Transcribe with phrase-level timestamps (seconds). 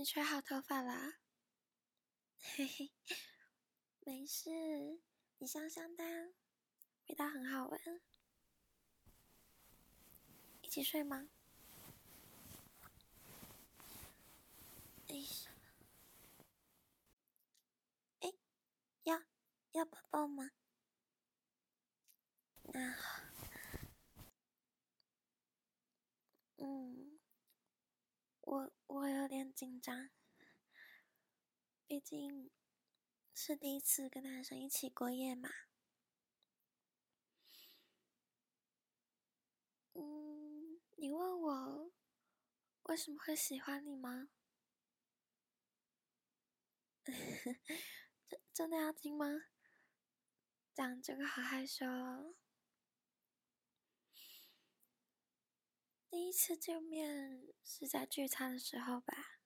[0.00, 1.18] 你吹好头发啦？
[2.38, 2.90] 嘿嘿，
[4.00, 4.48] 没事，
[5.36, 6.02] 你香香的，
[7.08, 8.00] 味道很好闻。
[10.62, 11.28] 一起睡吗？
[15.08, 15.16] 哎，
[18.20, 18.32] 哎，
[19.02, 19.22] 要
[19.72, 20.50] 要抱抱吗？
[22.62, 23.20] 那好，
[26.56, 27.18] 嗯，
[28.50, 30.10] 我我有点紧张，
[31.86, 32.50] 毕竟
[33.32, 35.48] 是第一次跟男生一起过夜嘛。
[39.92, 41.92] 嗯，你问我
[42.82, 44.30] 为什么会喜欢你吗？
[47.04, 49.26] 真真的要听吗？
[50.74, 51.86] 讲这个好害羞。
[56.10, 59.38] 第一次见面是在聚餐的时候吧？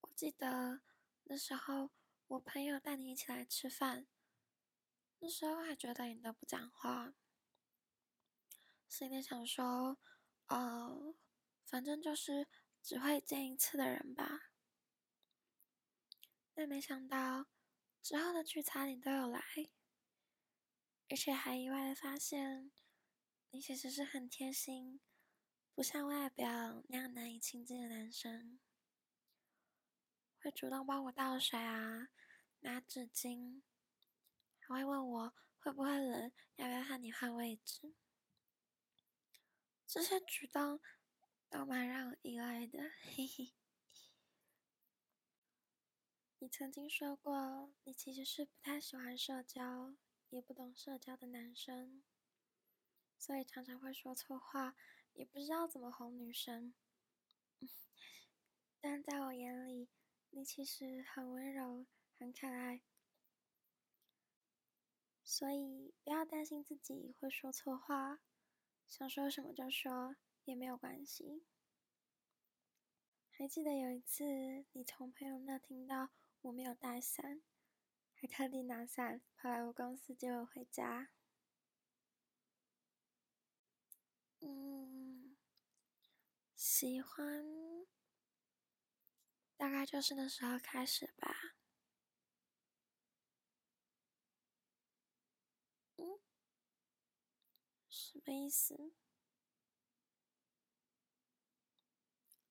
[0.00, 0.80] 我记得
[1.24, 1.90] 那时候
[2.28, 4.06] 我朋友带你一起来吃饭，
[5.18, 7.14] 那时候还觉得你都不讲话，
[8.88, 9.98] 心里想说，
[10.46, 11.14] 哦，
[11.66, 12.48] 反正就是
[12.80, 14.50] 只会见一次的人吧。
[16.54, 17.48] 但没想到
[18.00, 19.42] 之后的聚餐你都有来，
[21.10, 22.72] 而且还意外的发现。
[23.54, 25.00] 你其实是很贴心，
[25.76, 28.58] 不像外表那样难以亲近的男生，
[30.40, 32.08] 会主动帮我倒水啊，
[32.62, 33.62] 拿纸巾，
[34.58, 37.94] 还会问我会不会冷，要不要和你换位置。
[39.86, 40.80] 这些举动
[41.48, 43.54] 都蛮让我意外的，嘿嘿。
[46.40, 49.94] 你曾经说过，你其实是不太喜欢社交，
[50.30, 52.02] 也不懂社交的男生。
[53.24, 54.76] 所以常常会说错话，
[55.14, 56.74] 也不知道怎么哄女生。
[58.82, 59.88] 但在我眼里，
[60.28, 61.86] 你其实很温柔、
[62.18, 62.82] 很可爱，
[65.22, 68.20] 所以不要担心自己会说错话，
[68.86, 71.46] 想说什么就说也没有关系。
[73.30, 76.10] 还记得有一次，你从朋友那听到
[76.42, 77.40] 我没有带伞，
[78.12, 81.08] 还特地拿伞跑来我公司接我回家。
[84.44, 85.34] 嗯，
[86.56, 87.44] 喜欢
[89.60, 91.54] 大概就是那时候开始吧。
[95.98, 96.18] 嗯，
[97.90, 98.74] 什么意思？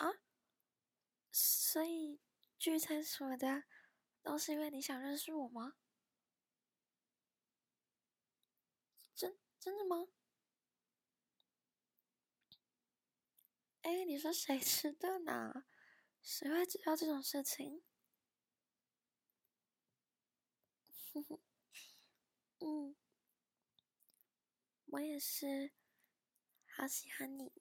[0.00, 0.12] 啊？
[1.34, 2.20] 所以
[2.58, 3.64] 聚餐什么的
[4.22, 5.72] 都是因为你想认识我吗？
[9.16, 10.06] 真真的吗？
[13.82, 15.64] 哎，你说谁迟钝呢？
[16.22, 17.82] 谁会知道这种事情？
[21.14, 21.38] 哼 哼
[22.60, 22.94] 嗯，
[24.86, 25.70] 我也是，
[26.66, 27.52] 好喜欢你。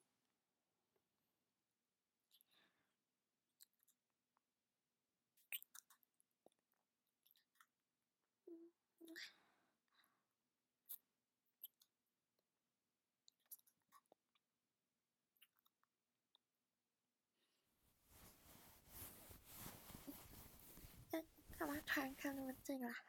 [21.71, 23.05] 干嘛突然看那么近啦？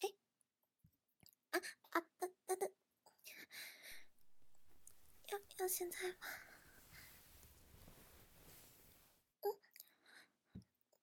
[0.00, 0.08] 哎，
[1.50, 2.72] 啊啊等等等，
[5.28, 6.26] 要要现在吗？
[9.42, 9.60] 嗯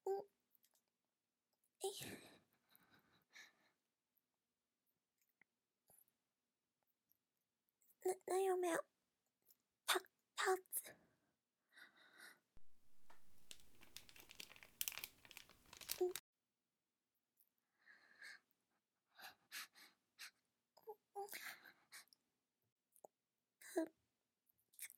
[0.03, 0.27] 嗯，
[1.79, 1.87] 哎，
[8.01, 8.83] 那那有没有
[9.87, 9.99] 套
[10.35, 10.97] 套子？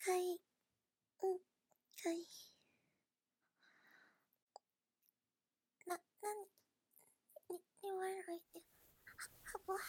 [0.05, 0.39] 可以，
[1.19, 1.39] 嗯，
[2.03, 2.27] 可以。
[5.85, 6.51] 那那你
[7.47, 8.63] 你你温柔一点，
[9.43, 9.79] 好不好？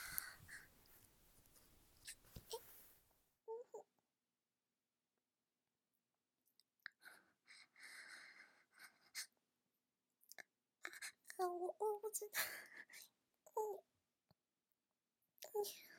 [11.39, 12.41] 嗯，我我不知道，
[13.55, 13.83] 嗯，
[15.55, 15.96] 你。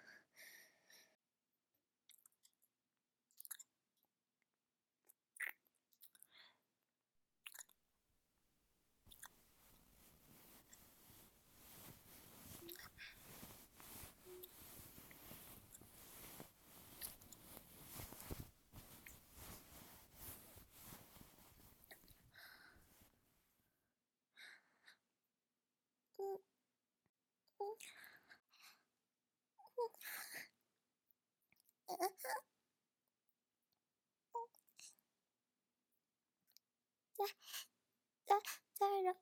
[38.26, 38.42] 再再
[38.74, 39.14] 再让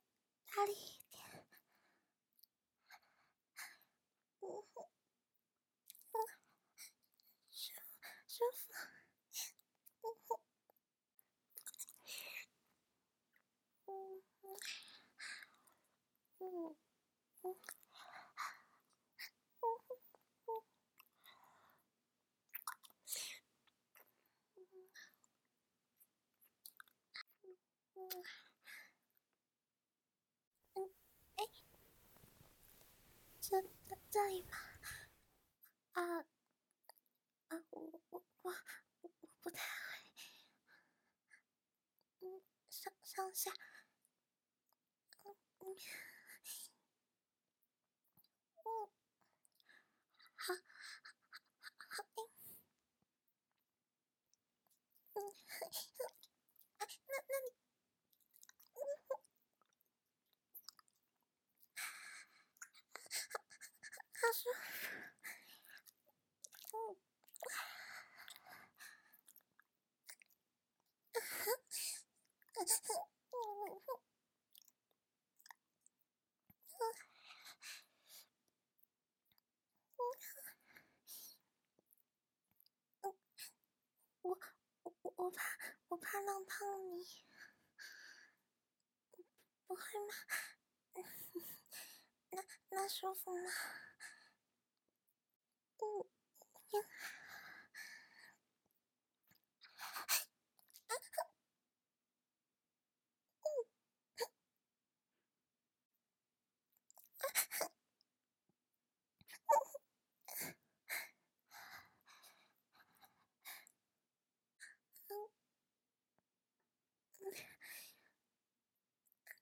[0.46, 1.22] 大力一点，
[7.52, 7.64] 舒
[8.28, 10.40] 舒服，
[13.88, 14.58] 嗯嗯
[16.40, 16.76] 嗯。
[30.78, 30.90] 嗯，
[31.38, 31.44] 哎，
[33.48, 33.62] 这
[34.10, 34.58] 这里吗？
[35.92, 36.26] 啊
[37.50, 38.52] 啊，我我我
[39.02, 39.10] 我
[39.44, 40.04] 不太会。
[42.22, 43.52] 嗯，上上下，
[45.24, 45.76] 嗯嗯
[48.58, 48.90] 嗯，
[50.38, 50.54] 好，
[51.90, 52.28] 好硬。
[55.16, 55.22] 嗯，
[56.80, 57.56] 那那你。
[64.36, 64.52] 说：“，
[84.22, 84.38] 我
[84.84, 85.44] 我我怕
[85.88, 87.06] 我怕弄痛你，
[89.66, 90.14] 不会吗？
[92.32, 93.50] 那那舒服吗？”
[95.80, 96.06] 嗯，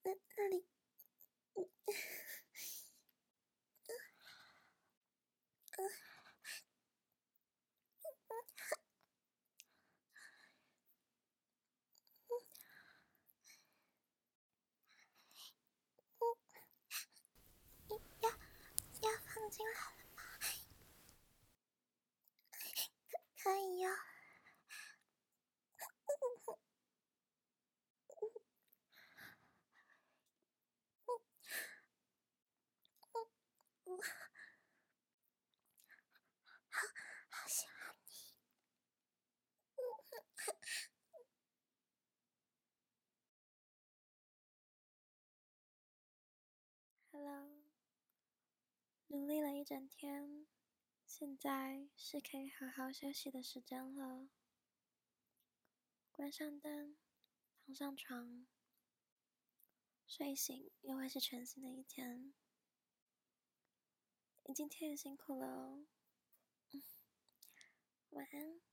[0.03, 0.65] 那那里。
[19.49, 19.77] 进来了
[20.15, 20.23] 吗？
[23.11, 23.89] 可可以哟。
[36.71, 36.81] 好，
[37.29, 38.13] 好喜欢你。
[47.11, 47.63] Hello。
[49.13, 50.47] 努力了一整天，
[51.05, 54.27] 现在是可以好好休息的时间了。
[56.11, 56.97] 关上灯，
[57.63, 58.47] 躺上床，
[60.07, 62.33] 睡醒又会是全新的一天。
[64.45, 65.85] 你今天也辛苦了哦，
[68.09, 68.72] 晚安。